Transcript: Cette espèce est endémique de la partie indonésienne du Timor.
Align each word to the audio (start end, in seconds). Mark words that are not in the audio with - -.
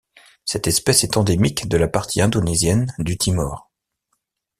Cette 0.45 0.65
espèce 0.65 1.03
est 1.03 1.15
endémique 1.15 1.67
de 1.69 1.77
la 1.77 1.87
partie 1.87 2.21
indonésienne 2.21 2.91
du 2.97 3.19
Timor. 3.19 3.69